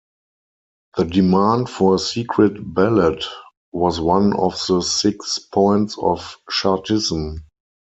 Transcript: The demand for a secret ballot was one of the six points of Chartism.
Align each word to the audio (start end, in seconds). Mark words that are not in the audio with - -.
The 0.97 1.05
demand 1.05 1.69
for 1.69 1.93
a 1.93 1.99
secret 1.99 2.73
ballot 2.73 3.23
was 3.71 4.01
one 4.01 4.33
of 4.35 4.59
the 4.67 4.81
six 4.81 5.37
points 5.37 5.95
of 5.99 6.37
Chartism. 6.49 7.43